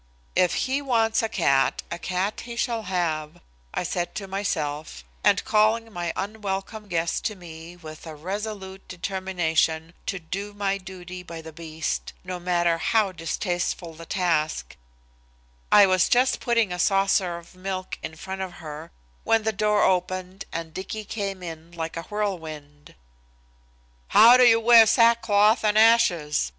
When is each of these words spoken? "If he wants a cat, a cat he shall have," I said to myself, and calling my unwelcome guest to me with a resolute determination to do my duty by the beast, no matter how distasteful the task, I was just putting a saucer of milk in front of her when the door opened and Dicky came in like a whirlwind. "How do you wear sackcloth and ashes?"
"If 0.35 0.55
he 0.65 0.81
wants 0.81 1.21
a 1.21 1.29
cat, 1.29 1.83
a 1.91 1.99
cat 1.99 2.41
he 2.45 2.55
shall 2.55 2.81
have," 2.89 3.39
I 3.71 3.83
said 3.83 4.15
to 4.15 4.27
myself, 4.27 5.03
and 5.23 5.45
calling 5.45 5.93
my 5.93 6.11
unwelcome 6.15 6.87
guest 6.87 7.23
to 7.25 7.35
me 7.35 7.75
with 7.77 8.07
a 8.07 8.15
resolute 8.15 8.87
determination 8.87 9.93
to 10.07 10.17
do 10.17 10.55
my 10.55 10.79
duty 10.79 11.21
by 11.21 11.43
the 11.43 11.53
beast, 11.53 12.13
no 12.23 12.39
matter 12.39 12.79
how 12.79 13.11
distasteful 13.11 13.93
the 13.93 14.07
task, 14.07 14.75
I 15.71 15.85
was 15.85 16.09
just 16.09 16.39
putting 16.39 16.71
a 16.73 16.79
saucer 16.79 17.37
of 17.37 17.53
milk 17.53 17.99
in 18.01 18.15
front 18.15 18.41
of 18.41 18.53
her 18.53 18.89
when 19.23 19.43
the 19.43 19.53
door 19.53 19.83
opened 19.83 20.45
and 20.51 20.73
Dicky 20.73 21.05
came 21.05 21.43
in 21.43 21.73
like 21.73 21.95
a 21.95 22.07
whirlwind. 22.09 22.95
"How 24.07 24.35
do 24.35 24.45
you 24.45 24.59
wear 24.59 24.87
sackcloth 24.87 25.63
and 25.63 25.77
ashes?" 25.77 26.49